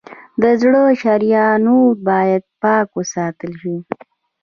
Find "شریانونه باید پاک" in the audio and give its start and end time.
1.01-2.87